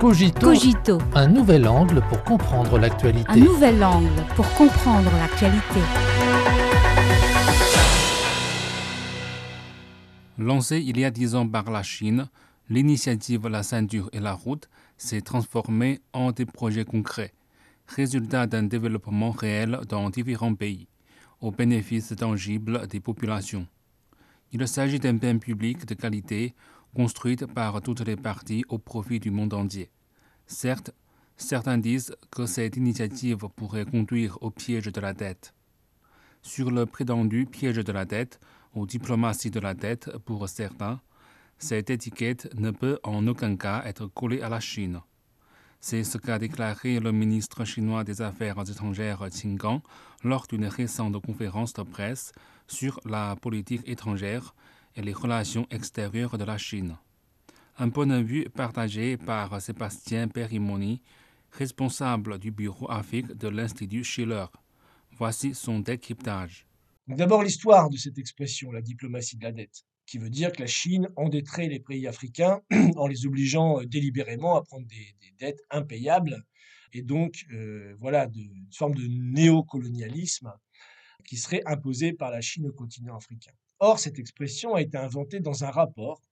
[0.00, 3.40] Cogito, Cogito, un nouvel angle pour comprendre un l'actualité.
[3.40, 5.80] nouvel angle pour comprendre l'actualité.
[10.38, 12.28] Lancée il y a dix ans par la Chine,
[12.68, 17.32] l'initiative La ceinture et la route s'est transformée en des projets concrets,
[17.86, 20.88] résultat d'un développement réel dans différents pays,
[21.40, 23.66] au bénéfice tangible des populations.
[24.52, 26.54] Il s'agit d'un bien public de qualité
[26.94, 29.90] construit par toutes les parties au profit du monde entier.
[30.46, 30.92] Certes,
[31.36, 35.54] certains disent que cette initiative pourrait conduire au piège de la dette.
[36.42, 38.38] Sur le prétendu piège de la dette,
[38.74, 41.00] ou diplomatie de la dette pour certains,
[41.58, 45.00] cette étiquette ne peut en aucun cas être collée à la Chine.
[45.80, 49.82] C'est ce qu'a déclaré le ministre chinois des Affaires étrangères Qin
[50.22, 52.32] lors d'une récente conférence de presse
[52.66, 54.54] sur la politique étrangère
[54.96, 56.96] et les relations extérieures de la Chine.
[57.78, 61.00] Un point de vue partagé par Sébastien Perimoni,
[61.50, 64.46] responsable du bureau Afrique de l'Institut Schiller.
[65.12, 66.66] Voici son décryptage.
[67.06, 70.66] D'abord l'histoire de cette expression, la diplomatie de la dette, qui veut dire que la
[70.66, 72.60] Chine endetterait les pays africains
[72.96, 76.44] en les obligeant euh, délibérément à prendre des, dettes impayables,
[76.92, 80.52] et donc euh, voilà une forme de néocolonialisme
[81.26, 83.52] qui serait imposée par la Chine au continent africain.
[83.86, 86.22] Or, cette expression a été inventée dans un rapport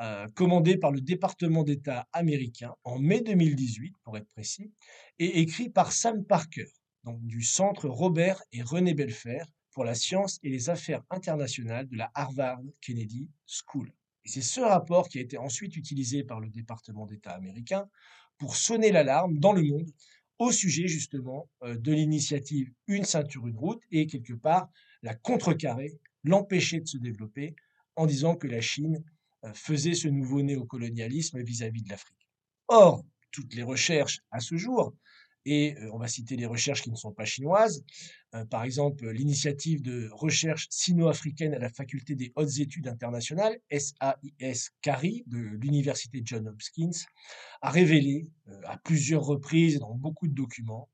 [0.00, 4.72] euh, commandé par le département d'État américain en mai 2018, pour être précis,
[5.18, 6.66] et écrit par Sam Parker,
[7.04, 11.98] donc du centre Robert et René Belfer pour la science et les affaires internationales de
[11.98, 13.92] la Harvard Kennedy School.
[14.24, 17.86] C'est ce rapport qui a été ensuite utilisé par le département d'État américain
[18.38, 19.90] pour sonner l'alarme dans le monde
[20.38, 24.68] au sujet justement euh, de l'initiative Une ceinture, une route et quelque part
[25.02, 27.54] la contrecarrer, l'empêcher de se développer
[27.96, 29.04] en disant que la Chine
[29.44, 32.28] euh, faisait ce nouveau néocolonialisme vis-à-vis de l'Afrique.
[32.68, 34.94] Or, toutes les recherches à ce jour,
[35.46, 37.84] et euh, on va citer les recherches qui ne sont pas chinoises,
[38.34, 44.70] euh, par exemple l'initiative de recherche sino-africaine à la faculté des hautes études internationales, SAIS
[44.80, 46.90] CARI, de l'université John Hopkins,
[47.62, 50.88] a révélé euh, à plusieurs reprises dans beaucoup de documents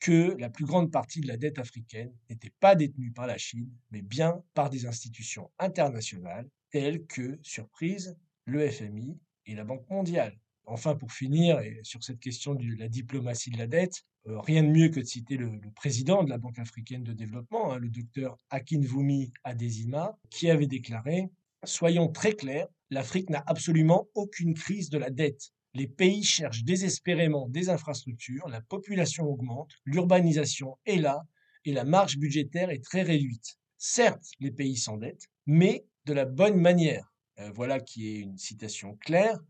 [0.00, 3.70] que la plus grande partie de la dette africaine n'était pas détenue par la Chine,
[3.90, 10.38] mais bien par des institutions internationales telles que, surprise, le FMI et la Banque mondiale.
[10.66, 14.62] Enfin, pour finir, et sur cette question de la diplomatie de la dette, euh, rien
[14.62, 17.90] de mieux que de citer le, président de la Banque africaine de développement, hein, le
[17.90, 21.28] docteur Akinwumi Adesina, qui avait déclaré
[21.64, 25.50] Soyons très clairs, l'Afrique n'a absolument aucune crise de la dette.
[25.72, 31.22] Les pays cherchent désespérément des infrastructures, la population augmente, l'urbanisation est là
[31.64, 33.58] et la marge budgétaire est très réduite.
[33.78, 37.12] Certes, les pays s'endettent, mais de la bonne manière.
[37.40, 39.40] Euh, voilà qui est une citation claire.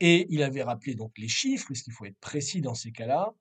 [0.00, 3.32] Et il avait rappelé donc les chiffres, parce qu'il faut être précis dans ces cas-là?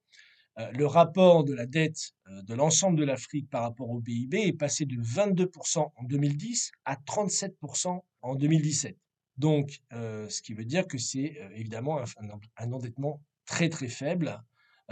[0.60, 4.48] Euh, le rapport de la dette euh, de l'ensemble de l'Afrique par rapport au PIB
[4.48, 8.98] est passé de 22% en 2010 à 37% en 2017.
[9.38, 14.42] Donc, euh, ce qui veut dire que c'est évidemment un, endettement très très faible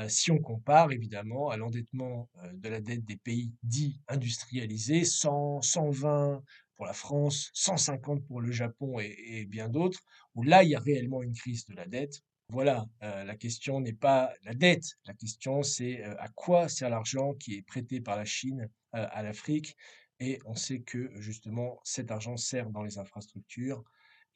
[0.07, 6.43] si on compare évidemment à l'endettement de la dette des pays dits industrialisés, 100, 120
[6.77, 9.99] pour la France, 150 pour le Japon et, bien d'autres,
[10.35, 12.21] où là il y a réellement une crise de la dette.
[12.49, 16.89] Voilà, euh, la question n'est pas la dette, la question c'est euh, à quoi sert
[16.89, 19.75] l'argent qui est prêté par la Chine euh, à l'Afrique?
[20.19, 23.83] Et on sait que justement cet argent sert dans les infrastructures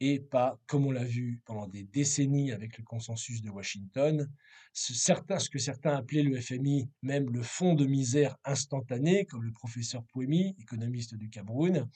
[0.00, 4.28] et pas, comme on l'a vu pendant des décennies avec le consensus de Washington,
[4.72, 9.44] ce, certain- ce que certains appelaient le FMI, même le fonds de misère instantané, comme
[9.44, 11.88] le professeur Pouemi, économiste du Cameroun,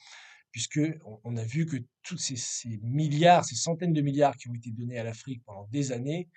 [0.51, 0.79] puisque
[1.23, 4.71] on, a vu que tous ces, ces milliards, ces centaines de milliards qui ont été
[4.71, 6.29] donnés à l'Afrique pendant des années,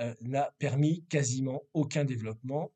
[0.00, 2.70] euh, n'a permis quasiment aucun développement.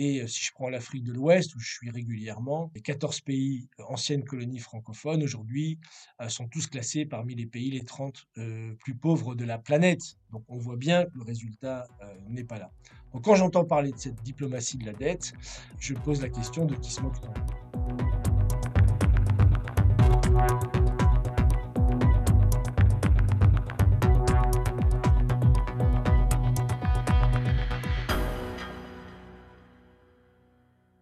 [0.00, 3.68] Et euh, si je prends l'Afrique de l'Ouest, où je suis régulièrement, les 14 pays
[3.80, 5.80] euh, anciennes colonies francophones, aujourd'hui,
[6.20, 10.02] euh, sont tous classés parmi les pays les 30 euh, plus pauvres de la planète.
[10.30, 11.88] Donc on voit bien que le résultat
[12.28, 12.70] n'est pas là.
[13.12, 15.32] Donc quand j'entends parler de cette diplomatie de la dette,
[15.80, 17.67] je pose la question de qui se moque-t-on?